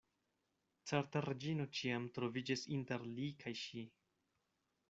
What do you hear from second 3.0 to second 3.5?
li